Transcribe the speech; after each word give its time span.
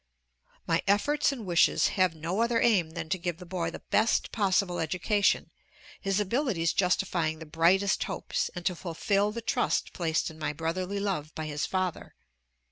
My 0.65 0.81
efforts 0.87 1.31
and 1.31 1.45
wishes 1.45 1.89
have 1.89 2.15
no 2.15 2.41
other 2.41 2.59
aim 2.59 2.89
than 2.93 3.07
to 3.09 3.19
give 3.19 3.37
the 3.37 3.45
boy 3.45 3.69
the 3.69 3.83
best 3.91 4.31
possible 4.31 4.79
education 4.79 5.51
his 6.01 6.19
abilities 6.19 6.73
justifying 6.73 7.37
the 7.37 7.45
brightest 7.45 8.05
hopes 8.05 8.49
and 8.55 8.65
to 8.65 8.75
fulfill 8.75 9.31
the 9.31 9.41
trust 9.43 9.93
placed 9.93 10.31
in 10.31 10.39
my 10.39 10.53
brotherly 10.53 10.99
love 10.99 11.35
by 11.35 11.45
his 11.45 11.67
father. 11.67 12.15